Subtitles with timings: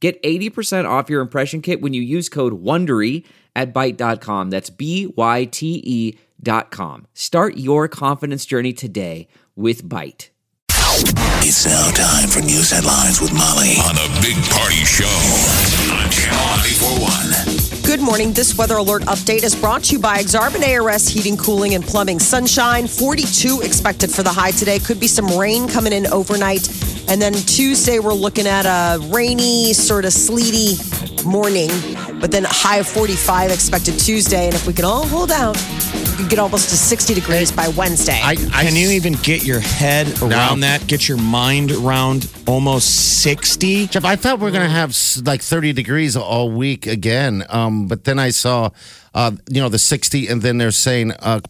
[0.00, 3.24] Get 80% off your impression kit when you use code WONDERY
[3.56, 4.50] at Byte.com.
[4.50, 7.06] That's B-Y-T-E dot com.
[7.14, 10.30] Start your confidence journey today with Byte.
[11.40, 15.06] It's now time for news headlines with Molly on the Big Party Show
[15.94, 16.38] on Channel
[16.98, 17.82] 941.
[17.88, 18.32] Good morning.
[18.32, 22.18] This weather alert update is brought to you by Exarban ARS Heating, Cooling, and Plumbing.
[22.18, 24.78] Sunshine, 42 expected for the high today.
[24.78, 26.68] Could be some rain coming in overnight.
[27.08, 30.76] And then Tuesday, we're looking at a rainy, sort of sleety
[31.24, 31.70] morning,
[32.20, 34.46] but then high of 45 expected Tuesday.
[34.46, 35.56] And if we can all hold out,
[36.18, 38.20] could get almost to 60 degrees by Wednesday.
[38.22, 40.86] I, I Can you even get your head around that?
[40.86, 43.86] Get your mind around almost 60?
[43.86, 47.44] Jeff, I thought we are going to have s- like 30 degrees all week again.
[47.48, 48.70] Um, but then I saw,
[49.14, 51.40] uh, you know, the 60, and then they're saying uh,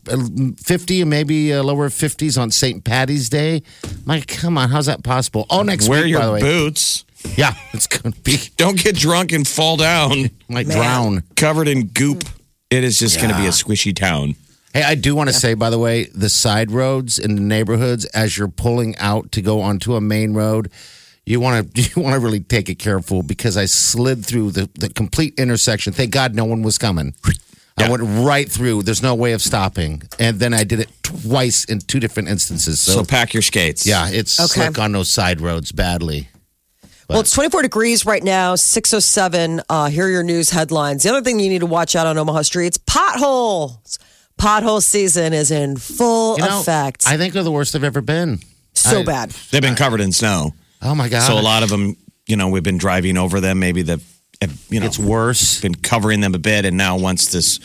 [0.62, 2.84] 50 and maybe uh, lower 50s on St.
[2.84, 3.62] Patty's Day.
[4.04, 4.68] Mike, come on.
[4.68, 5.46] How's that possible?
[5.50, 6.40] Oh, next Wear week, your by the way.
[6.40, 7.04] boots.
[7.36, 11.22] Yeah, it's going to be, Don't get drunk and fall down might drown.
[11.36, 12.24] covered in goop.
[12.70, 14.34] It is just going to be a squishy town.
[14.72, 18.04] Hey, I do want to say, by the way, the side roads in the neighborhoods
[18.06, 20.70] as you're pulling out to go onto a main road,
[21.24, 24.68] you want to you want to really take it careful because I slid through the,
[24.74, 25.92] the complete intersection.
[25.92, 27.14] Thank God no one was coming.
[27.80, 28.82] I went right through.
[28.82, 32.80] There's no way of stopping, and then I did it twice in two different instances.
[32.80, 33.86] So, So pack your skates.
[33.86, 34.64] yeah, it's Okay.
[34.66, 36.28] slick on those side roads badly.
[37.08, 39.62] Well, it's 24 degrees right now, 607.
[39.68, 41.04] Uh, here are your news headlines.
[41.04, 43.98] The other thing you need to watch out on Omaha streets it's potholes.
[44.38, 47.04] Pothole season is in full You know, effect.
[47.06, 48.38] I think they're the worst they've ever been.
[48.74, 49.30] so I- bad.
[49.50, 50.54] They've been covered in snow.
[50.80, 51.26] Oh my God!
[51.26, 53.58] So a lot of them, you know, we've been driving over them.
[53.58, 54.04] Maybe they've,
[54.70, 55.60] you know, It's worse.
[55.60, 56.64] been covering them a bit.
[56.64, 57.58] And now once this,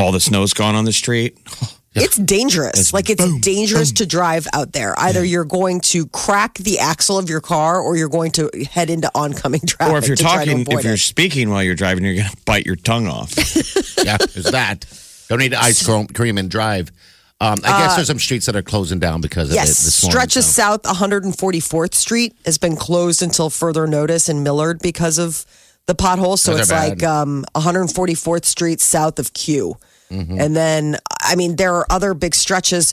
[0.00, 1.38] all the snow's gone on the street,
[1.92, 2.78] It's dangerous.
[2.78, 4.96] It's like it's boom, dangerous to drive out there.
[4.98, 8.90] Either you're going to crack the axle of your car or you're going to head
[8.90, 9.92] into oncoming traffic.
[9.94, 10.98] or if you're to talking, if you're it.
[10.98, 13.32] speaking while you're driving, you're going to bite your tongue off.
[14.04, 14.84] yeah, there's that.
[15.30, 16.90] Don't need ice cream, cream and drive.
[17.40, 19.84] Um, I guess there's some streets that are closing down because of Uh, Yes, it.
[19.86, 20.62] This morning, stretches so.
[20.62, 25.46] south 144th Street has been closed until further notice in Millard because of
[25.86, 26.42] the potholes.
[26.42, 29.76] So Those it's are like um, 144th Street south of Q.
[30.10, 32.92] And then, I mean, there are other big stretches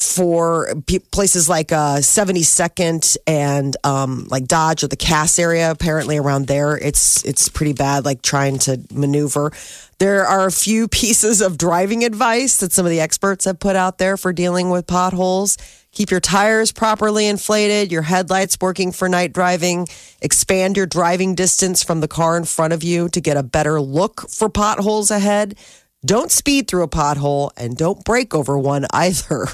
[0.00, 0.74] for
[1.12, 5.70] places like uh, 72nd and um, like Dodge or the Cass area.
[5.70, 8.04] Apparently, around there, it's it's pretty bad.
[8.04, 9.52] Like trying to maneuver.
[9.98, 13.76] There are a few pieces of driving advice that some of the experts have put
[13.76, 15.58] out there for dealing with potholes.
[15.92, 19.88] Keep your tires properly inflated, your headlights working for night driving.
[20.22, 23.80] Expand your driving distance from the car in front of you to get a better
[23.80, 25.58] look for potholes ahead.
[26.06, 29.48] Don't speed through a pothole and don't break over one either.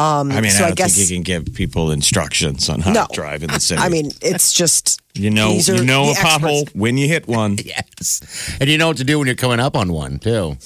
[0.00, 2.80] Um, I mean, so I I don't guess think you can give people instructions on
[2.80, 3.80] how no to drive in the city.
[3.80, 7.58] I mean, it's just you know, you know a pothole when you hit one.
[7.64, 10.56] Yes, and you know what to do when you're coming up on one too.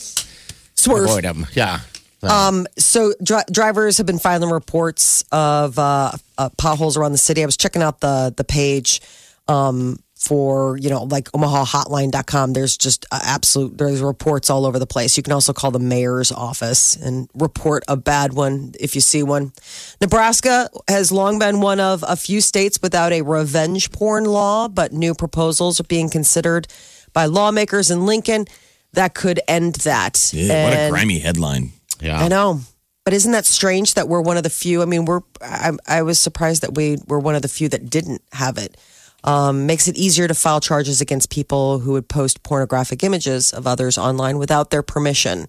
[0.75, 1.05] Swerve.
[1.09, 1.47] Avoid them.
[1.55, 1.81] Yeah.
[2.21, 7.19] So, Um, so dri- drivers have been filing reports of uh, uh, potholes around the
[7.19, 7.43] city.
[7.43, 9.00] I was checking out the the page
[9.49, 12.53] um, for you know like OmahaHotline.com.
[12.53, 15.17] There's just uh, absolute there's reports all over the place.
[15.17, 19.23] You can also call the mayor's office and report a bad one if you see
[19.23, 19.53] one.
[20.01, 24.93] Nebraska has long been one of a few states without a revenge porn law, but
[24.93, 26.67] new proposals are being considered
[27.12, 28.47] by lawmakers in Lincoln
[28.95, 30.31] that could end that.
[30.33, 31.73] Yeah, what a grimy headline.
[32.01, 32.21] yeah.
[32.21, 32.61] I know.
[33.05, 34.81] But isn't that strange that we're one of the few?
[34.81, 35.21] I mean, we're.
[35.43, 38.79] I, I was surprised that we were one of the few that didn't have it.
[39.25, 43.67] Um, makes it easier to file charges against people who would post pornographic images of
[43.67, 45.47] others online without their permission.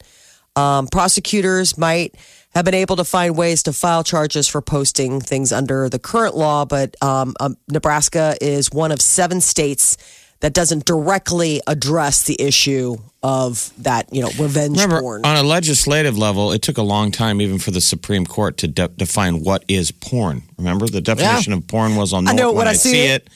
[0.55, 2.15] Um, prosecutors might
[2.53, 6.37] have been able to find ways to file charges for posting things under the current
[6.37, 9.97] law, but um, um, Nebraska is one of seven states
[10.45, 15.25] that doesn't directly address the issue of that, you know, revenge Remember, porn.
[15.25, 18.67] on a legislative level, it took a long time, even for the Supreme Court, to
[18.67, 20.43] de- define what is porn.
[20.59, 23.05] Remember, the definition of porn was on I know when when I I see see
[23.07, 23.27] it.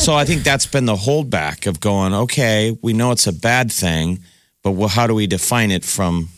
[0.00, 2.12] so I think that's been the holdback of going.
[2.12, 4.18] Okay, we know it's a bad thing,
[4.64, 6.28] but well, how do we define it from,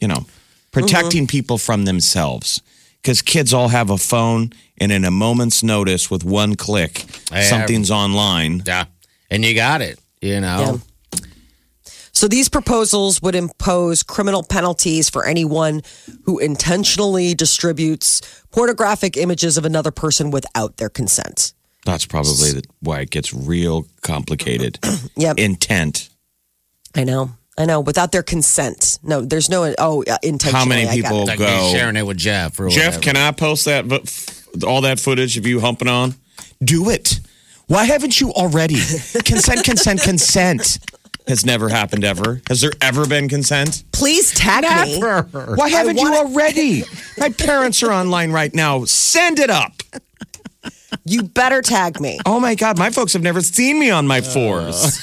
[0.00, 0.24] you know,
[0.72, 1.36] protecting Mm-hmm.
[1.38, 2.62] people from themselves?
[3.02, 7.40] Because kids all have a phone, and in a moment's notice, with one click, I
[7.40, 8.62] have- something's online.
[8.64, 8.86] Yeah.
[9.30, 9.98] And you got it.
[10.20, 10.80] You know.
[11.14, 11.20] Yeah.
[12.12, 15.80] So these proposals would impose criminal penalties for anyone
[16.24, 21.54] who intentionally distributes pornographic images of another person without their consent.
[21.86, 24.78] That's probably the, why it gets real complicated.
[25.16, 25.38] Yep.
[25.38, 26.08] Intent.
[26.94, 27.30] I know.
[27.58, 27.80] I know.
[27.80, 28.98] Without their consent.
[29.02, 30.58] No, there's no, oh, uh, intentionally.
[30.58, 31.02] How many I it.
[31.02, 31.44] people Like go?
[31.46, 32.58] me sharing it with Jeff.
[32.58, 33.02] Or Jeff, whatever.
[33.02, 33.84] can I post that?
[34.66, 36.14] All that footage of you humping on?
[36.62, 37.20] Do it.
[37.70, 38.74] Why haven't you already?
[39.24, 40.80] consent, consent, consent.
[41.28, 42.42] Has never happened ever.
[42.48, 43.84] Has there ever been consent?
[43.92, 44.98] Please tag me.
[45.00, 46.82] Why haven't you already?
[47.16, 48.84] My parents are online right now.
[48.86, 49.84] Send it up.
[51.04, 52.18] You better tag me.
[52.26, 54.98] Oh my God, my folks have never seen me on my fours.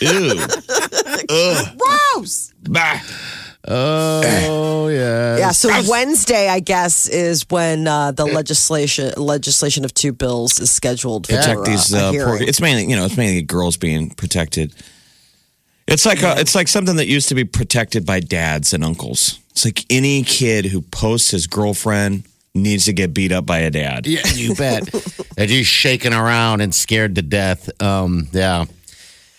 [0.00, 0.34] Ew.
[1.28, 2.52] Gross.
[2.64, 2.98] Bah.
[3.70, 5.36] Oh yeah.
[5.38, 10.70] Yeah, so Wednesday, I guess, is when uh, the legislation legislation of two bills is
[10.70, 11.92] scheduled for protect uh, these.
[11.92, 12.48] a Uh, poor, hearing.
[12.48, 14.74] it's mainly you know it's mainly girls being protected.
[15.86, 19.38] It's like a, it's like something that used to be protected by dads and uncles.
[19.50, 22.24] It's like any kid who posts his girlfriend
[22.54, 24.06] needs to get beat up by a dad.
[24.06, 24.82] Yeah, you bet.
[25.38, 27.70] and he's shaking around and scared to death.
[27.82, 28.66] Um, yeah.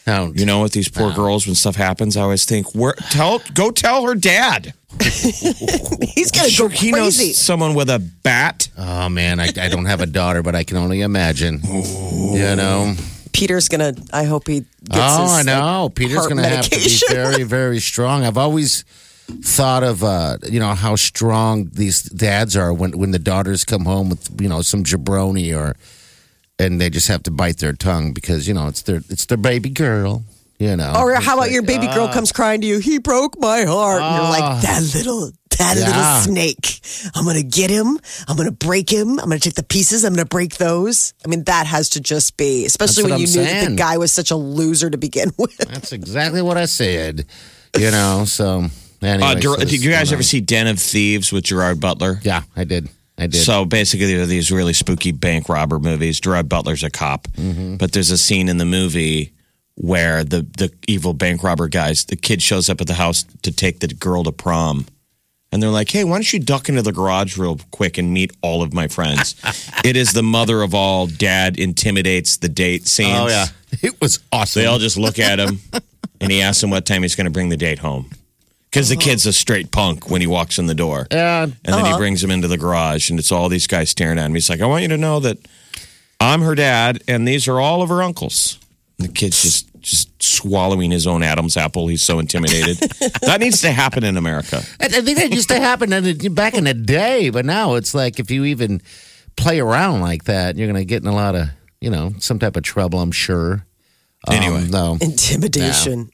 [0.07, 3.41] No, You know, with these poor girls, when stuff happens, I always think, "Where tell
[3.53, 7.27] go tell her dad." He's gonna go he crazy.
[7.27, 8.69] knows someone with a bat.
[8.77, 11.61] Oh man, I, I don't have a daughter, but I can only imagine.
[11.63, 12.95] You know.
[13.33, 13.93] Peter's gonna.
[14.11, 14.61] I hope he.
[14.61, 15.83] Gets oh, his, I know.
[15.85, 18.23] like, Peter's going to have to be very, very strong.
[18.23, 18.83] I've always
[19.43, 23.85] thought of uh, you know how strong these dads are when when the daughters come
[23.85, 25.75] home with you know some jabroni or
[26.59, 29.37] and they just have to bite their tongue because you know it's their it's their
[29.37, 30.23] baby girl.
[30.59, 30.93] You know.
[30.97, 32.79] Or how about like, your baby girl comes crying to you?
[32.79, 34.01] He broke my heart.
[34.01, 35.85] and you're like that little, that Yeah.
[35.87, 36.81] little snake.
[37.15, 37.97] I'm gonna get him.
[38.27, 39.11] I'm gonna break him.
[39.19, 40.03] I'm gonna take the pieces.
[40.03, 41.13] I'm gonna break those.
[41.23, 43.69] I mean, that has to just be, especially That's when what you I'm knew that
[43.69, 45.55] the guy was such a loser to begin with.
[45.59, 47.25] That's exactly what I said.
[47.77, 48.25] You know.
[48.25, 48.65] So.
[49.01, 51.31] Anyway, Uh, so Ger- this did you is guys going ever see Den of Thieves
[51.31, 52.19] with Gerard Butler?
[52.23, 52.89] Yeah, I did.
[53.19, 53.41] I did.
[53.43, 56.19] So basically, there are these really spooky bank robber movies.
[56.19, 57.75] Gerard Butler's a cop, Mm-hmm.
[57.75, 59.33] but there's a scene in the movie
[59.75, 63.51] where the the evil bank robber guys, the kid shows up at the house to
[63.51, 64.85] take the girl to prom,
[65.51, 68.31] and they're like, "Hey, why don't you duck into the garage real quick and meet
[68.41, 69.35] all of my friends?"
[69.85, 71.07] it is the mother of all.
[71.07, 73.17] Dad intimidates the date scenes.
[73.19, 73.45] oh yeah,
[73.81, 74.61] it was awesome.
[74.61, 75.59] They all just look at him,
[76.21, 78.09] and he asks him what time he's going to bring the date home.
[78.71, 81.07] Because the kid's a straight punk when he walks in the door.
[81.11, 81.43] yeah.
[81.43, 84.25] And then he brings him into the garage, and it's all these guys staring at
[84.27, 84.33] him.
[84.35, 85.37] He's like, I want you to know that
[86.19, 88.59] I'm her dad, and these are all of her uncles.
[88.99, 91.87] And the kid's just just swallowing his own Adam's apple.
[91.87, 92.77] He's so intimidated.
[93.21, 94.61] that needs to happen in America.
[94.79, 97.75] I I think that used to happen in the, back in the day, but now
[97.75, 98.81] it's like if you even
[99.37, 101.47] play around like that, you're going to get in a lot of,
[101.79, 103.65] you know, some type of trouble, I'm sure.
[104.27, 104.67] Um, Anyway.
[104.69, 104.97] no.
[104.99, 106.11] Intimidation.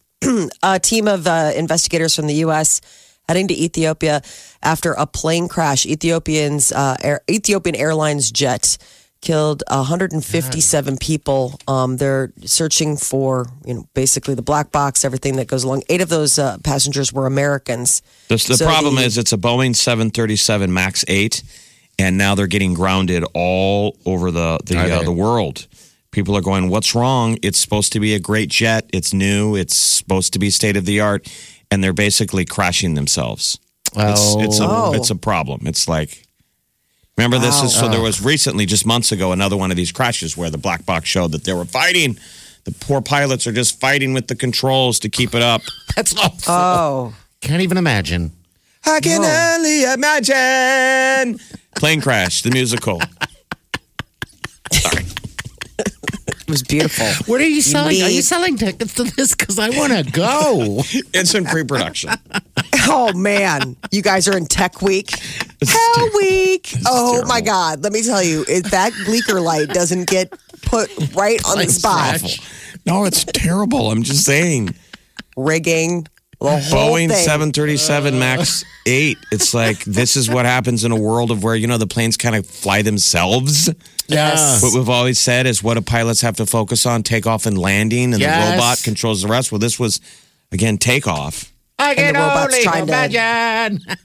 [0.63, 2.81] A team of uh, investigators from the U.S.
[3.27, 4.21] heading to Ethiopia
[4.63, 5.85] after a plane crash.
[5.85, 8.77] Ethiopians, uh, Air, Ethiopian Airlines jet
[9.21, 11.59] killed 157 people.
[11.67, 15.83] Um, they're searching for, you know, basically the black box, everything that goes along.
[15.89, 18.01] Eight of those uh, passengers were Americans.
[18.27, 21.43] The, the So problem the- is it's a Boeing 737 MAX 8,
[21.97, 25.67] and now they're getting grounded all over the the, uh, the world.
[26.15, 27.37] People are going, "What's wrong?
[27.43, 28.89] It's supposed to be a great jet.
[28.93, 29.57] It's new.
[29.57, 31.27] It's supposed to be state of the art,"
[31.69, 33.59] and they're basically crashing themselves.
[33.97, 34.93] It's it's a Oh.
[34.93, 35.67] it's a problem.
[35.67, 36.23] It's like.
[37.17, 40.37] Remember this is so there was recently just months ago another one of these crashes
[40.37, 42.17] where the black box showed that they were fighting
[42.65, 45.61] the poor pilots are just fighting with the controls to keep it up.
[45.97, 46.53] That's awful.
[46.53, 48.31] Oh, Can't even imagine.
[48.85, 51.39] I can only imagine.
[51.75, 53.01] Plane crash, the musical.
[56.47, 57.05] it was beautiful.
[57.31, 58.01] What are you selling?
[58.03, 59.33] Are you selling tickets to this?
[59.33, 60.83] Because I want to go.
[61.13, 62.11] It's in pre-production.
[62.87, 65.09] Oh man, you guys are in Tech Week.
[65.67, 66.71] Hell Week.
[66.85, 67.81] Oh my God.
[67.81, 72.19] Let me tell you, if that bleaker light doesn't get put right on the spot,
[72.19, 72.41] scratch.
[72.85, 73.89] No, it's terrible.
[73.89, 74.75] I'm just saying.
[75.35, 76.05] rigging
[76.39, 77.23] the whole Boeing thing.
[77.23, 78.19] 737 uh.
[78.19, 79.17] MAX 8.
[79.31, 82.17] It's like this is what happens in a world of where you know the planes
[82.17, 83.69] kind of fly themselves.
[84.07, 84.61] Yes.
[84.61, 87.03] What we've always said is what do pilots have to focus on?
[87.03, 88.45] Takeoff and landing, and Yes.
[88.49, 89.51] the robot controls the rest.
[89.51, 89.99] Well, this was
[90.51, 91.51] again takeoff.
[91.79, 93.81] I And the robot's trying to- imagine.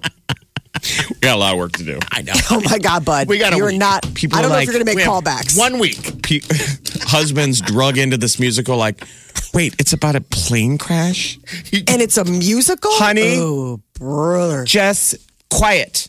[1.11, 1.99] We got a lot of work to do.
[2.11, 2.33] I know.
[2.51, 3.29] Oh my God, bud.
[3.29, 3.79] We got a You're week.
[3.79, 4.15] not.
[4.15, 5.59] People I don't are know if like, you're going to make have callbacks.
[5.59, 6.23] One week.
[6.23, 6.41] Pe-
[7.03, 9.05] husbands drug into this musical like,
[9.53, 11.39] wait, it's about a plane crash?
[11.73, 12.91] and it's a musical?
[12.95, 13.35] Honey.
[13.37, 14.65] Oh, brother.
[14.65, 15.17] Just
[15.51, 16.09] quiet.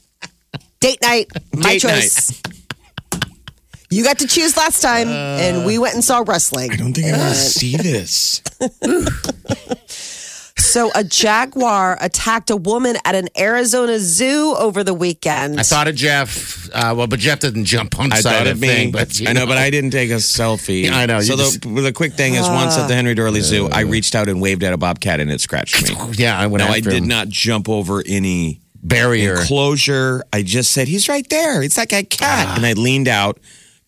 [0.79, 1.27] Date night.
[1.53, 2.41] My Date choice.
[3.91, 6.71] You got to choose last time, uh, and we went and saw wrestling.
[6.71, 8.41] I don't think I want to see this.
[10.57, 15.60] So, a jaguar attacked a woman at an Arizona zoo over the weekend.
[15.60, 16.69] I thought of Jeff.
[16.71, 18.67] Uh, well, but Jeff didn't jump on the I side thought of of me.
[18.67, 18.91] thing.
[18.91, 20.83] But you I know, but I didn't take a selfie.
[20.86, 23.15] Yeah, I know, So you the, just- the quick thing is, once at the Henry
[23.15, 23.88] Doorly Zoo, I uh.
[23.88, 25.95] reached out and waved at a bobcat and it scratched me.
[26.13, 27.07] Yeah, I went No, I after did him.
[27.07, 29.39] not jump over any barrier.
[29.39, 30.24] enclosure.
[30.31, 31.63] I just said, "He's right there.
[31.63, 32.53] It's like a cat," ah.
[32.57, 33.39] and I leaned out.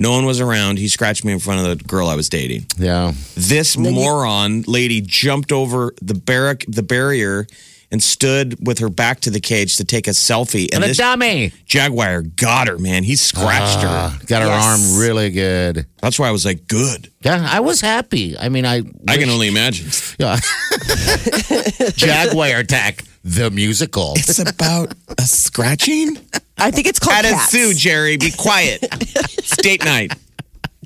[0.03, 0.79] No one was around.
[0.79, 2.65] He scratched me in front of the girl I was dating.
[2.77, 3.13] Yeah.
[3.35, 7.47] This moron lady jumped over the barrack, the barrier,
[7.89, 10.65] and stood with her back to the cage to take a selfie.
[10.65, 11.53] And And a this dummy.
[11.65, 13.03] jaguar got her, man.
[13.03, 13.87] He scratched her.
[13.87, 14.65] Uh, got her Yes.
[14.65, 15.85] arm really good.
[16.01, 18.35] That's why I was like, "Good." Yeah, I was happy.
[18.37, 18.81] I mean, I.
[19.07, 19.87] I can only imagine.
[20.19, 20.37] Yeah.
[21.95, 24.13] Jaguar attack the musical.
[24.15, 26.17] It's about a scratching
[26.57, 27.51] I think it's called at a cats.
[27.51, 27.73] zoo.
[27.73, 28.79] Jerry, be quiet.
[28.83, 30.13] it's date night.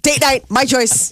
[0.01, 1.11] Date night, my choice.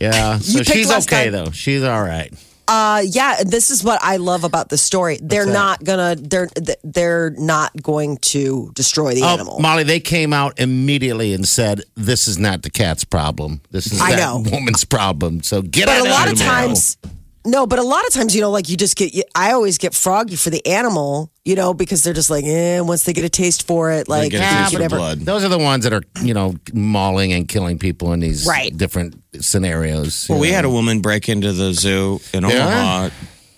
[0.00, 0.38] Yeah.
[0.38, 1.32] So You picked she's last okay time.
[1.32, 1.50] though.
[1.50, 2.32] She's all right.
[2.70, 5.18] Uh, yeah, this is what I love about the story.
[5.22, 6.16] They're not gonna.
[6.16, 6.50] They're
[6.84, 9.54] they're not going to destroy the animal.
[9.56, 13.62] Oh, Molly, they came out immediately and said, "This is not the cat's problem.
[13.70, 14.44] This is I that know.
[14.52, 16.00] woman's problem." So get out.
[16.00, 16.46] but out a lot of of there.
[16.48, 16.98] times
[17.46, 19.78] no but a lot of times you know like you just get you, i always
[19.78, 23.24] get froggy for the animal you know because they're just like eh, once they get
[23.24, 25.20] a taste for it like get a eh, taste for whatever blood.
[25.20, 28.76] Those are the ones that are, you know, mauling and killing people in these Right.
[28.76, 30.26] different scenarios.
[30.28, 30.54] Well, you we know.
[30.56, 33.10] had a woman break into the zoo in Omaha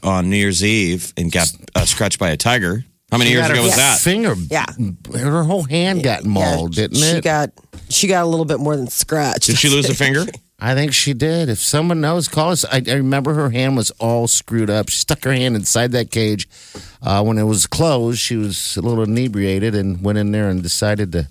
[0.02, 2.84] on New Year's Eve and got uh, scratched by a tiger.
[3.10, 3.98] How many She years got ago her was that?
[3.98, 4.66] Finger, Yeah.
[5.18, 7.24] her whole hand got mauled, Yeah, didn't she it?
[7.24, 7.50] got
[7.88, 10.26] she got a little bit more than scratched Did she lose a finger?
[10.62, 11.48] I think she did.
[11.48, 12.64] If someone knows, call us.
[12.66, 14.88] I, I remember her hand was all screwed up.
[14.90, 16.48] She stuck her hand inside that cage.
[17.02, 20.62] Uh, when it was closed, she was a little inebriated and went in there and
[20.62, 21.28] decided to.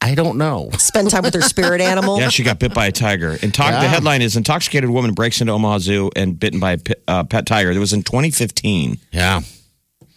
[0.00, 0.70] I don't know.
[0.78, 3.34] spend time with her spirit animal Yeah, she got bit by a tiger.
[3.36, 3.88] Intox- The Yeah.
[3.88, 7.46] headline is Intoxicated Woman Breaks into Omaha Zoo and Bitten by a pet, uh, pet
[7.46, 7.70] Tiger.
[7.70, 8.98] It was in 2015.
[9.12, 9.42] Yeah.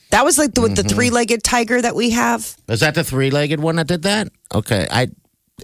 [0.10, 0.96] that was like the, with the Mm-hmm.
[0.96, 4.30] three-legged tiger that we have Was that the three legged one that did that?
[4.54, 4.88] Okay.
[4.90, 5.10] I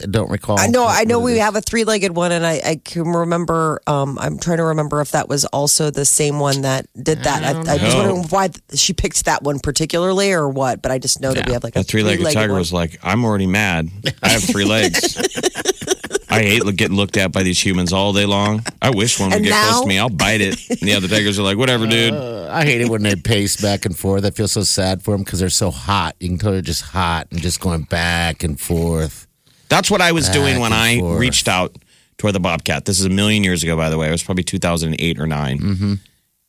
[0.09, 0.57] don't recall.
[0.57, 4.17] i know i know we have a three-legged one and i, I can remember um,
[4.19, 7.49] i'm trying to remember if that was also the same one that did that i,
[7.49, 7.97] I was know.
[7.97, 11.51] wondering why she picked that one particularly or what but i just know that we
[11.53, 12.59] have like a That three-legged, tiger one.
[12.59, 13.89] was like, "I'm already mad.
[14.23, 15.17] I have three legs.
[16.29, 18.63] I hate getting looked at by these humans all day long.
[18.81, 19.99] I wish one would And get close now- to me.
[19.99, 23.03] I'll bite it." And the other tigers are like, "Whatever, dude." I hate it when
[23.03, 24.23] they pace back and forth.
[24.25, 26.15] I feel so sad for them because they're so hot.
[26.19, 29.27] You can tell they're just hot and just going back and forth.
[29.71, 31.19] That's what I was doing when I forth.
[31.19, 31.75] reached out
[32.19, 32.85] toward the bobcat.
[32.85, 34.07] This is a million years ago, by the way.
[34.07, 35.93] It was probably 2008 or 9 Mm-hmm.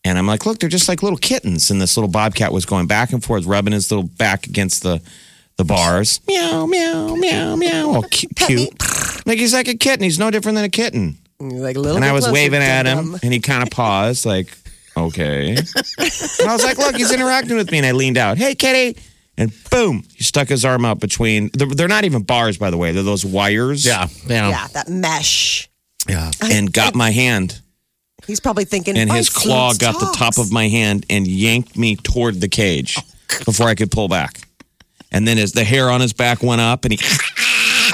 [0.04, 1.70] And I'm like, look, they're just like little kittens.
[1.70, 5.00] And this little bobcat was going back and forth, rubbing his little back against the
[5.58, 6.20] the bars.
[6.26, 7.88] Meow, meow, meow, meow.
[7.94, 8.70] All cu- cute.
[9.26, 10.02] Like he's like a kitten.
[10.02, 11.18] He's no different than a kitten.
[11.38, 13.20] like a little And I was waving at him, dum-dum.
[13.22, 14.48] and he kind of paused, like,
[14.96, 15.50] okay.
[15.56, 15.58] and
[16.48, 17.78] I was like, look, he's interacting with me.
[17.78, 18.98] And I leaned out, hey, kitty.
[19.38, 21.50] And boom, he stuck his arm out between.
[21.54, 22.92] They're, they're not even bars, by the way.
[22.92, 23.86] They're those wires.
[23.86, 24.08] Yeah.
[24.26, 24.50] Yeah.
[24.50, 25.68] yeah that mesh
[26.08, 26.30] Yeah.
[26.42, 27.60] And got my hand.
[28.26, 31.26] He's probably thinking, And his oh, claw food got the top of my hand and
[31.26, 32.96] yanked me toward the cage
[33.44, 34.46] before I could pull back.
[35.10, 37.00] And then as the hair on his back went up and he.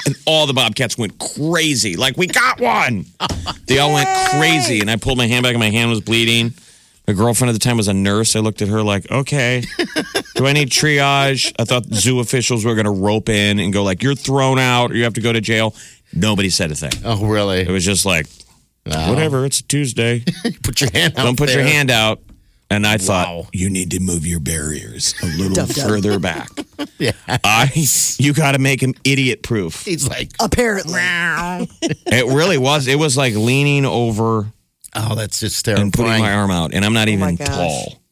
[0.06, 1.96] And all the bobcats went crazy.
[1.96, 3.04] Like, we got one.
[3.66, 4.80] They all went crazy.
[4.80, 6.54] And I pulled my hand back and my hand was bleeding.
[7.08, 8.36] My girlfriend at the time was a nurse.
[8.36, 9.62] I looked at her like, okay,
[10.34, 11.54] do I need triage?
[11.58, 14.90] I thought zoo officials were going to rope in and go like, you're thrown out
[14.92, 15.74] or you have to go to jail.
[16.12, 16.92] Nobody said a thing.
[17.06, 17.60] Oh, really?
[17.60, 18.26] It was just like,
[18.84, 20.22] whatever, it's a Tuesday.
[20.62, 21.24] Put your hand out.
[21.24, 22.20] Don't put your hand out.
[22.70, 23.46] And I thought, Wow.
[23.54, 25.88] you need to move your barriers a little Dum dum.
[25.88, 26.50] further back.
[26.98, 27.12] Yeah.
[27.26, 27.72] I,
[28.18, 29.84] you got to make him idiot proof.
[29.86, 30.92] He's like, Apparently,
[31.80, 32.86] It really was.
[32.86, 34.52] It was like leaning over
[34.98, 37.36] oh, that's just staring and putting my arm out, and I'm not Oh my even
[37.36, 37.48] gosh.
[37.48, 38.02] tall.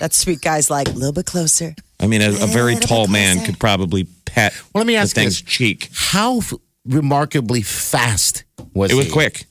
[0.00, 1.74] that sweet guy's like a little bit closer.
[2.00, 3.52] I mean, a, a very Little tall bit man closer.
[3.52, 5.50] could probably pet Well, let me ask the you thing's this.
[5.50, 5.90] cheek.
[5.94, 6.52] How f-
[6.84, 9.12] remarkably fast was It was he?
[9.12, 9.46] quick.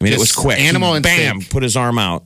[0.00, 0.58] I mean, it was Just quick.
[0.60, 1.50] animal He, bam, instinct.
[1.52, 2.24] put his arm out.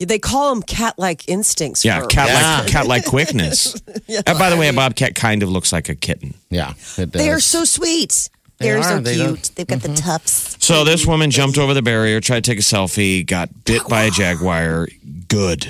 [0.00, 1.84] They call them cat-like instincts.
[1.84, 2.58] Yeah, for- cat Yeah.
[2.62, 3.76] like cat like quickness.
[4.08, 6.34] And uh, by the way, a bobcat kind of looks like a kitten.
[6.48, 6.72] Yeah.
[6.98, 7.44] It They are does.
[7.44, 8.28] so sweet.
[8.60, 8.82] They They're are.
[8.82, 9.26] so They cute.
[9.26, 10.56] don't- They've got the tufts.
[10.64, 14.02] So this woman jumped over the barrier, tried to take a selfie, got bit by
[14.04, 14.86] a jaguar.
[15.28, 15.66] Good.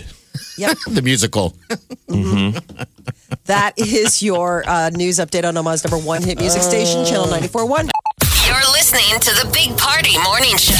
[0.58, 0.76] Yep.
[0.90, 1.54] the musical.
[3.46, 7.88] that is your uh, news update on Omaha's number one hit music station, Channel 94.1.
[8.50, 10.74] You're listening to the Big Party Morning Show.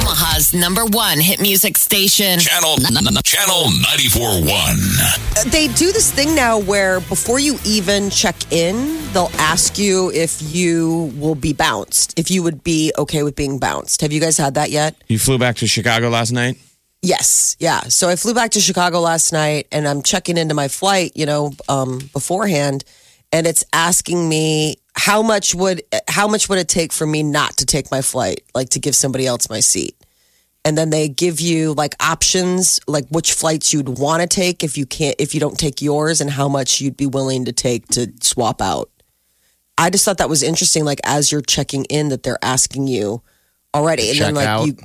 [0.00, 2.38] Omaha's number one hit music station.
[2.38, 2.76] Channel
[3.24, 5.50] Channel 94.1.
[5.50, 10.40] They do this thing now where before you even check in, they'll ask you if
[10.40, 14.00] you will be bounced, if you would be okay with being bounced.
[14.00, 14.96] Have you guys had that yet?
[15.08, 16.56] You flew back to Chicago last night?
[17.02, 17.80] Yes, yeah.
[17.80, 21.26] So I flew back to Chicago last night and I'm checking into my flight, you
[21.26, 22.82] know, um, beforehand,
[23.30, 24.76] and it's asking me
[25.06, 28.42] how much would how much would it take for me not to take my flight,
[28.54, 29.96] like to give somebody else my seat.
[30.62, 34.76] And then they give you like options, like which flights you'd want to take if
[34.76, 37.88] you can't if you don't take yours and how much you'd be willing to take
[37.88, 38.90] to swap out.
[39.78, 43.22] I just thought that was interesting, like as you're checking in that they're asking you
[43.74, 44.10] already.
[44.10, 44.66] And Check then like out.
[44.66, 44.76] you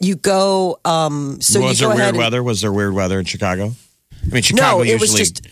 [0.00, 2.42] you go um so was you there weird and- weather?
[2.42, 3.72] Was there weird weather in Chicago?
[4.12, 5.42] I mean, Chicago it was usually just-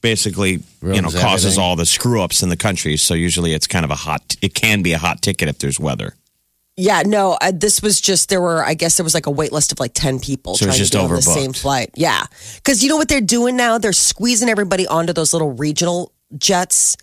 [0.00, 1.62] basically you know causes everything.
[1.64, 2.96] all the screw ups in the country.
[2.96, 4.36] So usually it's kind of a hot.
[4.42, 6.14] It can be a hot ticket if there's weather.
[6.80, 9.50] Yeah, no, uh, this was just there were I guess there was like a wait
[9.52, 11.90] list of like 10 people So trying just to get on the same flight.
[11.96, 12.24] Yeah.
[12.64, 13.78] Cuz you know what they're doing now?
[13.78, 16.96] They're squeezing everybody onto those little regional jets.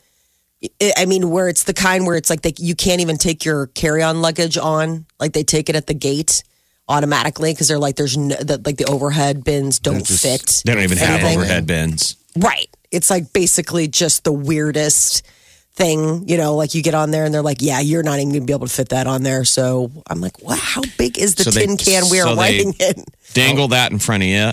[0.81, 3.43] I- I mean, where it's the kind where it's like they, you can't even take
[3.43, 5.05] your carry-on luggage on.
[5.19, 6.43] Like they take it at the gate
[6.87, 10.61] automatically because they're like there's no, the, like the overhead bins don't just- fit.
[10.65, 12.15] They don't even have overhead bins.
[12.37, 12.69] Right.
[12.91, 15.25] It's like basically just the weirdest
[15.73, 18.29] thing, you know, like you get on there and they're like, yeah, you're not even
[18.29, 19.43] going to be able to fit that on there.
[19.43, 22.35] So I'm like, wow, how big is the So they- tin can we are so
[22.35, 23.03] they- writing in?
[23.33, 24.51] Dangle that in front of you.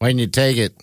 [0.00, 0.74] When you take it,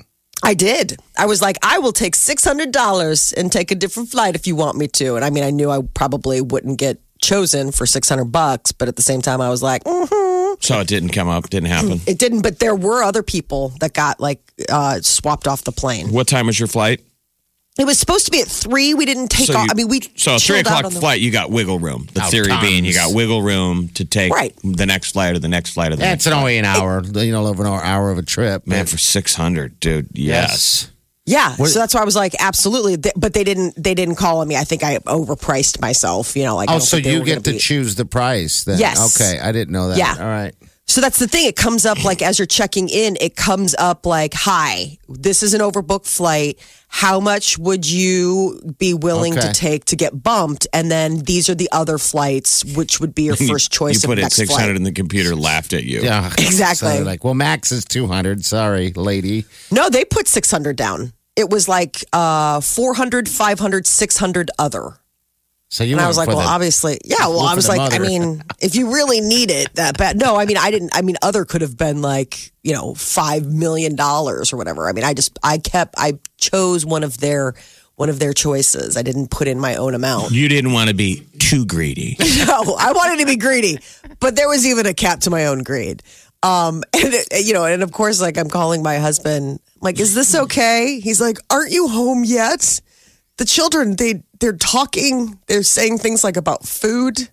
[0.44, 0.98] I did.
[1.16, 4.78] I was like, I will take $600 and take a different flight if you want
[4.78, 5.16] me to.
[5.16, 8.96] And I mean, I knew I probably wouldn't get chosen for 600 bucks, but at
[8.96, 10.31] the same time, I was like, mm-hmm.
[10.62, 11.50] So it didn't come up.
[11.50, 12.00] Didn't happen.
[12.08, 12.42] it didn't.
[12.42, 14.40] But there were other people that got like
[14.70, 16.12] uh, swapped off the plane.
[16.12, 17.02] what time was your flight?
[17.80, 18.94] It was supposed to be at three.
[18.94, 19.64] We didn't take So off.
[19.64, 21.50] you- I mean, we So a three chilled out o'clock on the- flight, you got
[21.52, 22.06] wiggle room.
[22.14, 24.54] The Oh, theory being you got wiggle room to take Right.
[24.62, 27.02] the next flight or the next flight or the that's next an only an hour,
[27.02, 28.68] you know, over an hour of a trip.
[28.68, 30.10] man for six hundred, dude.
[30.14, 30.91] Yes.
[31.32, 32.98] Yeah, so that's why I was like, absolutely.
[32.98, 33.82] Th- But they didn't.
[33.82, 34.56] They didn't call on me.
[34.58, 36.36] I think I overpriced myself.
[36.36, 38.80] You know, like Oh, so you get gonna be- choose the price then?
[38.80, 39.16] Yes.
[39.20, 39.98] Okay, I didn't know that.
[39.98, 40.16] Yeah.
[40.20, 40.54] All right.
[40.88, 41.46] So that's the thing.
[41.48, 45.54] It comes up like as you're checking in, it comes up like, "Hi, this is
[45.54, 46.60] an overbooked flight.
[46.90, 51.56] How much would you be willing to take to get bumped?" And then these are
[51.56, 54.50] the other flights, which would be your first choice You put of it next six
[54.52, 54.68] flight.
[54.76, 56.02] and the computer laughed at you.
[56.02, 56.28] Yeah.
[56.38, 56.98] Exactly.
[56.98, 58.44] So like, well, max is 200.
[58.44, 59.46] Sorry, lady.
[59.72, 61.14] No, they put 600 down.
[61.36, 64.98] It was like uh, 400, 500, 600 other.
[65.70, 67.28] So you And I was like, well, the- obviously, yeah.
[67.28, 70.36] Well, I was like, I mean, if you really need it that bad, no.
[70.36, 70.92] I mean, I didn't.
[70.94, 74.90] I mean, other could have been like, you know, five million dollars or whatever.
[74.90, 77.54] I mean, I just, I kept, I chose one of their,
[77.96, 78.98] one of their choices.
[78.98, 80.32] I didn't put in my own amount.
[80.32, 82.18] You didn't want to be too greedy.
[82.46, 83.78] No, I wanted to be greedy,
[84.20, 86.04] but there was even a cap to my own greed.
[86.44, 90.00] Um, and it, you know, and of course, like I'm calling my husband, I'm like,
[90.00, 91.00] is this okay?
[91.00, 92.82] He's like, aren't you home yet?
[93.38, 97.30] The children, they they're talking, they're saying things like about food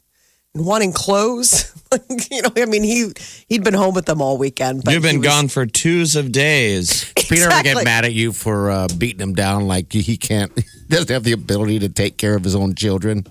[0.55, 1.75] and wanting clothes.
[1.91, 3.13] Like, you know, I mean, he
[3.49, 4.85] he'd been home with them all weekend.
[4.85, 7.11] But You've been was- gone for twos of days.
[7.17, 10.53] Peter ever get mad at you for uh, beating him down like he can't,
[10.91, 13.25] doesn't have the ability to take care of his own children?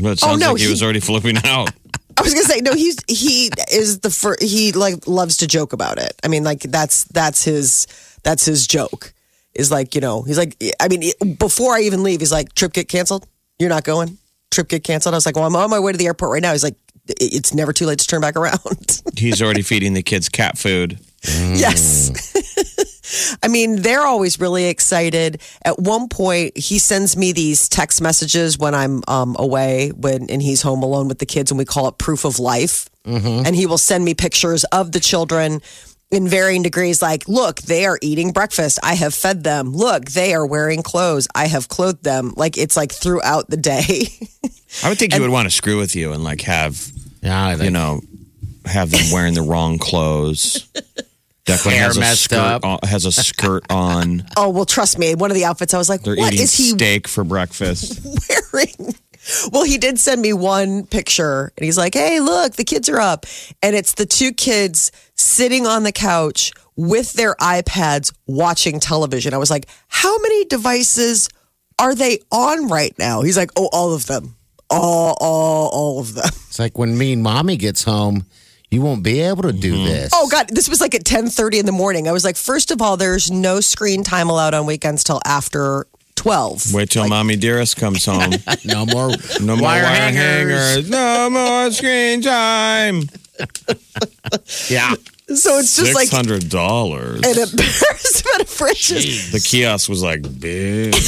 [0.00, 1.72] But it sounds no, like he, he- was already flipping out.
[2.20, 2.74] I was gonna say no.
[2.74, 4.42] He's he is the first.
[4.42, 6.12] He like loves to joke about it.
[6.22, 7.86] I mean, like that's that's his
[8.22, 9.14] that's his joke.
[9.54, 12.74] Is like you know he's like I mean before I even leave he's like trip
[12.74, 13.26] get canceled.
[13.58, 14.18] You're not going.
[14.50, 15.14] Trip get canceled.
[15.14, 16.52] I was like, well, I'm on my way to the airport right now.
[16.52, 19.00] He's like, it's never too late to turn back around.
[19.16, 20.98] He's already feeding the kids cat food.
[21.24, 22.10] yes.
[22.10, 22.69] Mm.
[23.42, 25.40] I mean, they're always really excited.
[25.64, 30.42] At one point, he sends me these text messages when I'm um, away when and
[30.42, 32.88] he's home alone with the kids, and we call it proof of life.
[33.46, 35.60] And he will send me pictures of the children
[36.10, 37.00] in varying degrees.
[37.00, 38.78] Like, look, they are eating breakfast.
[38.82, 39.72] I have fed them.
[39.72, 41.28] Look, they are wearing clothes.
[41.34, 42.34] I have clothed them.
[42.36, 44.08] Like it's like throughout the day.
[44.84, 46.90] I would think he would want to screw with you and like have
[47.22, 48.00] Yeah, you know
[48.66, 50.68] have them wearing the wrong clothes.
[51.46, 52.64] Declan Hair has a messed skirt up.
[52.64, 54.24] on, has a skirt on.
[54.36, 55.14] oh well, trust me.
[55.14, 58.00] One of the outfits, I was like, They're what eating is he steak for breakfast.
[58.52, 58.94] wearing?
[59.52, 62.98] Well, he did send me one picture and he's like, hey, look, the kids are
[62.98, 63.26] up.
[63.62, 69.34] And it's the two kids sitting on the couch with their iPads watching television.
[69.34, 71.28] I was like, how many devices
[71.78, 73.20] are they on right now?
[73.20, 74.36] He's like, oh, all of them.
[74.70, 76.30] All, all, all of them.
[76.48, 78.24] It's like when mean mommy gets home,
[78.70, 79.84] you won't be able to do mm-hmm.
[79.84, 80.10] this.
[80.14, 82.08] Oh God, this was like at ten thirty in the morning.
[82.08, 85.86] I was like, first of all, there's no screen time allowed on weekends till after
[86.16, 86.74] 12.
[86.74, 88.32] Wait till mommy dearest comes home.
[88.66, 90.74] No more No more wire, wire hangers.
[90.74, 90.90] hangers.
[90.90, 93.02] No more screen time.
[94.68, 94.94] Yeah.
[95.28, 97.20] So it's just Six like hundred dollars.
[97.20, 99.32] an embarrassment of riches.
[99.32, 100.94] The kiosk was like big.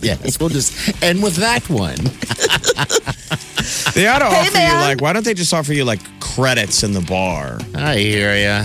[0.00, 0.38] Yes.
[0.38, 1.98] We'll just end with that one.
[3.98, 4.70] They ought to Hey, offer man.
[4.74, 5.00] you like.
[5.00, 7.58] Why don't they just offer you like credits in the bar?
[7.74, 8.64] I hear ya.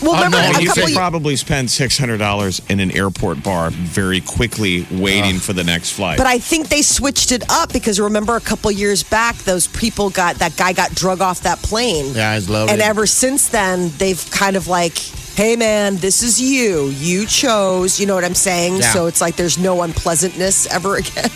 [0.00, 2.80] Well, Oh, remember no, a you couple could ye- probably spend six hundred dollars in
[2.80, 6.16] an airport bar very quickly, waiting for the next flight.
[6.16, 10.08] But I think they switched it up because remember a couple years back, those people
[10.08, 12.14] got that guy got drug off that plane.
[12.14, 12.72] Yeah, it's loaded.
[12.72, 14.96] And ever since then, they've kind of like,
[15.36, 16.86] hey man, this is you.
[16.86, 18.00] You chose.
[18.00, 18.76] You know what I'm saying?
[18.76, 18.92] Yeah.
[18.94, 21.30] So it's like there's no unpleasantness ever again.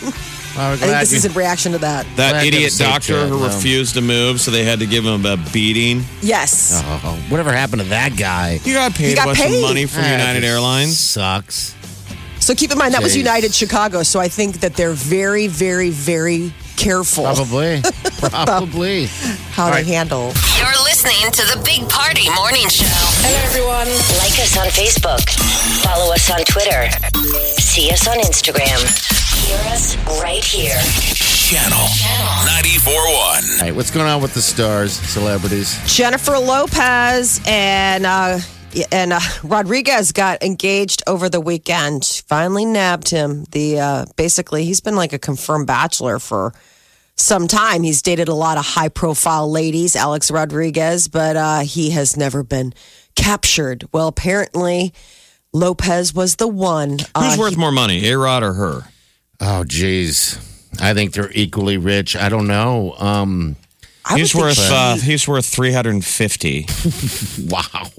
[0.55, 2.05] Well, I think this you- is in reaction to that.
[2.15, 3.45] that Glad idiot have a safe doctor who no.
[3.47, 6.05] refused to move, so they had to give him a beating.
[6.21, 6.81] Yes.
[6.85, 8.59] Oh, whatever happened to that guy?
[8.63, 9.55] You got paid got a bunch paid.
[9.55, 10.97] of money from Ah, United Airlines.
[10.99, 11.75] Sucks.
[12.39, 14.03] So keep in mind that was United Chicago.
[14.03, 17.81] So I think that they're very, very, very careful Probably.
[18.19, 19.05] Probably.
[19.51, 20.31] how they handle.
[20.57, 22.85] You're listening to the Big Party Morning Show.
[22.87, 23.87] Hello, everyone.
[24.21, 25.23] Like us on Facebook.
[25.83, 26.87] Follow us on Twitter.
[27.59, 28.77] See us on Instagram.
[29.45, 30.79] Hear us right here.
[31.13, 32.27] Channel Channel.
[32.63, 32.95] 94.1.
[32.97, 35.77] All right, what's going on with the stars, celebrities?
[35.85, 38.39] Jennifer Lopez and uh,
[38.91, 42.05] and uh, Rodriguez got engaged over the weekend.
[42.27, 43.43] Finally nabbed him.
[43.51, 46.53] The uh, basically he's been like a confirmed bachelor for
[47.15, 47.83] some time.
[47.83, 52.41] He's dated a lot of high profile ladies, Alex Rodriguez, but uh, he has never
[52.43, 52.73] been
[53.15, 53.83] captured.
[53.93, 54.91] Well, apparently
[55.53, 56.97] Lopez was the one.
[56.99, 58.83] Who's Uh, worth more money, A Rod or her?
[59.39, 60.39] Oh, geez.
[60.79, 62.15] I think they're equally rich.
[62.15, 62.95] I don't know.
[62.97, 63.55] Um,
[64.05, 66.67] I He's worth uh, he's worth three hundred and fifty
[67.49, 67.89] wow.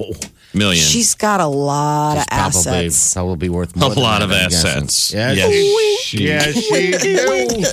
[0.56, 0.82] Million.
[0.82, 3.12] She's got a lot of Probably, assets.
[3.14, 5.12] probably worth a more than lot of assets.
[5.12, 5.52] Yeah, Yes,
[6.02, 7.64] she- yeah, she do.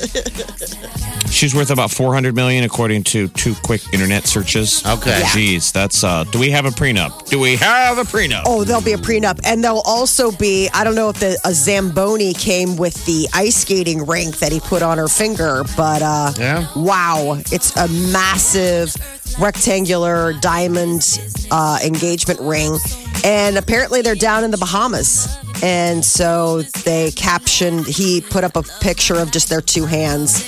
[1.32, 4.86] She's worth about 400 million according to two quick internet searches.
[4.86, 5.20] Okay.
[5.20, 5.26] Yeah.
[5.26, 7.28] Jeez, that's uh do we have a prenup?
[7.28, 8.44] Do we have a prenup?
[8.46, 10.70] Oh, there'll be a prenup, and there'll also be.
[10.74, 14.60] I don't know if the a Zamboni came with the ice skating rink that he
[14.60, 16.68] put on her finger, but uh, Yeah.
[16.76, 18.94] wow, it's a massive
[19.40, 21.20] rectangular diamond
[21.52, 22.78] uh, engagement ring,
[23.24, 25.28] and apparently they're down in the Bahamas,
[25.64, 27.86] and so they captioned.
[27.86, 30.44] He put up a picture of just their two hands.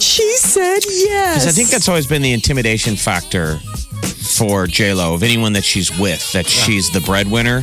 [0.00, 1.46] She said yes.
[1.46, 3.58] I think that's always been the intimidation factor
[4.36, 7.62] for J Lo of anyone that she's with, that she's the breadwinner.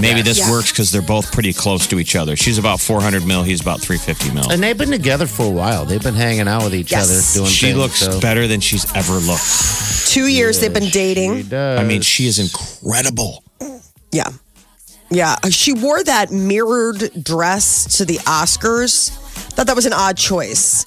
[0.00, 0.50] Maybe this Yeah.
[0.50, 2.36] works because they're both pretty close to each other.
[2.36, 4.48] She's about 400 mil, he's about 350 mil.
[4.50, 5.84] And they've been together for a while.
[5.84, 7.04] They've been hanging out with each Yes.
[7.04, 7.78] other, doing She things.
[7.78, 9.42] looks so- better than she's ever looked.
[10.08, 11.52] two years they've been dating.
[11.52, 13.42] I mean, she is incredible.
[14.12, 14.28] Yeah.
[15.10, 15.36] Yeah.
[15.42, 19.10] Uh, she wore that mirrored dress to the Oscars.
[19.54, 20.84] Thought that was an odd choice.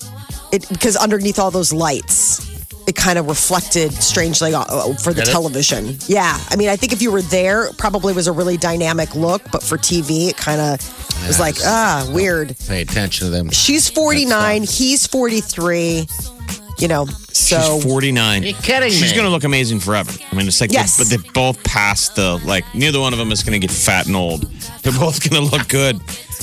[0.51, 2.41] It because underneath all those lights,
[2.91, 4.63] it kind of reflected strangely uh,
[4.95, 5.31] for the Did it?
[5.31, 5.95] television.
[6.07, 6.37] Yeah.
[6.49, 9.41] I mean, I think if you were there, it probably was a really dynamic look,
[9.51, 10.79] but for TV, it kind of
[11.27, 12.55] was like, ah, weird.
[12.67, 13.49] Pay attention to them.
[13.49, 16.05] She's 49, he's 43.
[16.79, 18.43] You know, so she's 49.
[18.43, 19.15] you kidding She's me?
[19.15, 20.11] going to look amazing forever.
[20.31, 20.97] I mean, it's like, Yes.
[20.97, 23.73] they, but they both passed the, like, neither one of them is going to get
[23.73, 24.43] fat and old.
[24.81, 25.99] They're both going to look good.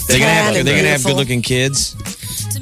[0.06, 1.96] They're going to have, they're gonna have good looking kids.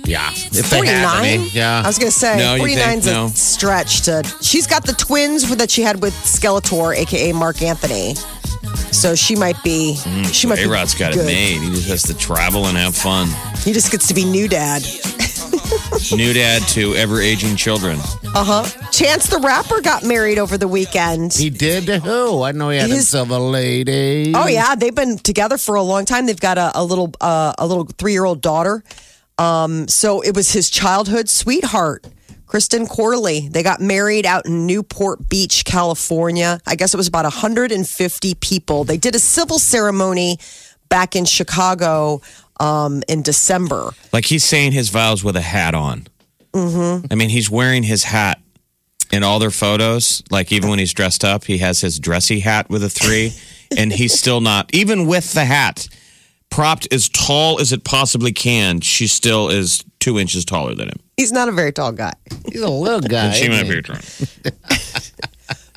[0.06, 0.30] Yeah.
[0.32, 1.24] If they have 49?
[1.24, 1.48] any.
[1.50, 1.82] Yeah.
[1.84, 3.32] I was going to say, No, you 49 is think?
[3.32, 4.22] a stretch to.
[4.40, 8.14] She's got the twins that she had with Skeletor, aka Marc Anthony.
[8.92, 9.96] So she might be.
[10.32, 10.68] she might A be.
[10.68, 11.26] Rod's got it good.
[11.26, 11.60] made.
[11.60, 13.28] He just has to travel and have fun.
[13.64, 14.82] He just gets to be new dad.
[16.14, 17.98] New dad to ever aging children.
[18.34, 18.90] Uh huh.
[18.92, 21.32] Chance the Rapper got married over the weekend.
[21.32, 22.42] he did to who?
[22.42, 24.32] I know he had His- himself a lady.
[24.34, 26.26] Oh yeah, they've been together for a long time.
[26.26, 28.84] They've got a, a little uh, a little three year old daughter.
[29.38, 32.06] Um, so it was his childhood sweetheart,
[32.46, 33.48] Kirsten Corley.
[33.48, 36.60] They got married out in Newport Beach, California.
[36.66, 38.84] I guess it was about 150 people.
[38.84, 40.38] They did a civil ceremony
[40.88, 42.22] back in Chicago
[42.60, 43.90] um, in December.
[44.12, 46.06] Like he's saying his vows with a hat on.
[46.52, 47.06] Mm-hmm.
[47.10, 48.40] I mean, he's wearing his hat
[49.12, 50.22] in all their photos.
[50.30, 53.32] Like even when he's dressed up, he has his dressy hat with a three,
[53.76, 55.88] and he's still not, even with the hat,
[56.50, 58.80] propped as tall as it possibly can.
[58.80, 60.98] She still is two inches taller than him.
[61.16, 62.14] He's not a very tall guy.
[62.50, 63.26] He's a little guy.
[63.26, 63.74] And she might he?
[63.76, 64.02] be trying.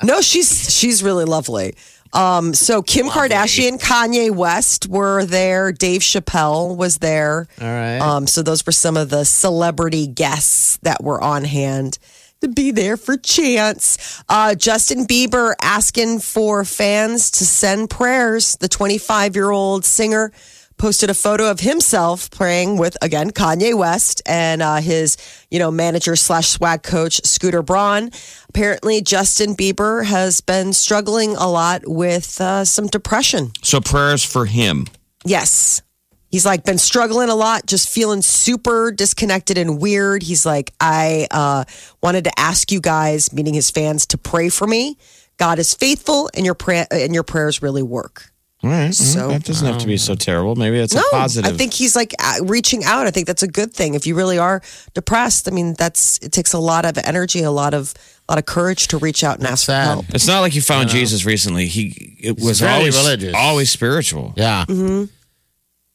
[0.02, 1.74] No, she's she's really lovely.
[2.14, 5.72] Um, so Kim Kardashian, Kanye West were there.
[5.72, 7.46] Dave Chappelle was there.
[7.60, 7.98] All right.
[7.98, 11.98] Um, so those were some of the celebrity guests that were on hand.
[12.40, 14.22] to be there for Chance.
[14.28, 18.56] Uh, Justin Bieber asking for fans to send prayers.
[18.56, 20.32] The 25 year old singer
[20.80, 25.18] posted a photo of himself praying with again Kanye West and uh, his
[25.50, 28.10] you know manager slash swag coach Scooter Braun.
[28.48, 33.52] Apparently, Justin Bieber has been struggling a lot with uh, some depression.
[33.62, 34.86] So prayers for him.
[35.22, 35.82] Yes.
[36.30, 40.22] He's like been struggling a lot, just feeling super disconnected and weird.
[40.22, 41.64] He's like, I uh,
[42.02, 44.96] wanted to ask you guys, meaning his fans, to pray for me.
[45.36, 48.29] God is faithful, and your prayer and your prayers really work.
[48.62, 48.94] All right.
[48.94, 50.54] So- that doesn't have to be so terrible.
[50.54, 51.52] Maybe it's No, a positive.
[51.52, 53.06] I think he's like reaching out.
[53.06, 53.94] I think that's a good thing.
[53.94, 54.60] If you really are
[54.94, 57.94] depressed, I mean, that's it takes a lot of energy, a lot of
[58.28, 59.84] a lot of courage to reach out and ask for sad.
[59.86, 60.06] help.
[60.10, 61.66] it's not like you found Jesus recently.
[61.66, 63.34] He it was very always religious.
[63.34, 64.34] always spiritual.
[64.36, 64.64] Yeah.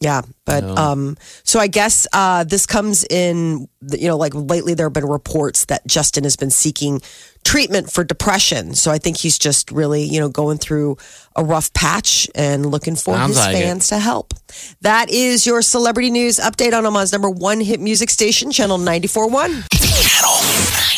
[0.01, 3.67] Yeah, but um, so I guess uh, this comes in.
[3.91, 7.01] You know, like lately there have been reports that Justin has been seeking
[7.45, 8.73] treatment for depression.
[8.73, 10.97] So I think he's just really, you know, going through
[11.35, 13.61] a rough patch and looking for Sounds his like it.
[13.63, 14.33] fans to help.
[14.81, 19.31] That is your celebrity news update on Omaha's number one hit music station, Channel 94.1.
[19.71, 20.35] Channel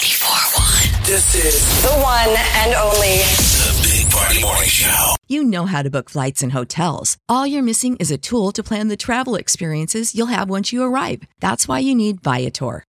[0.07, 1.05] 94.1.
[1.05, 3.17] This is The one and only.
[3.17, 5.13] the Big Party Morning Show.
[5.27, 7.17] You know how to book flights and hotels.
[7.27, 10.83] All you're missing is a tool to plan the travel experiences you'll have once you
[10.83, 11.23] arrive.
[11.41, 12.83] That's why you need Viator.